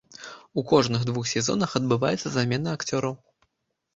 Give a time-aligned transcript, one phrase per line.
[0.59, 3.13] У кожных двух сезонах адбываецца замена акцёраў.